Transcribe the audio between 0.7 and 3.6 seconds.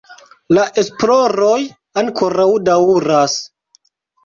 esploroj ankoraŭ daŭras.